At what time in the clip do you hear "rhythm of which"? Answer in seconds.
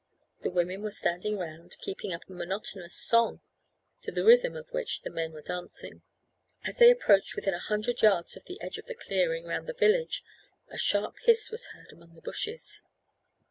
4.25-5.01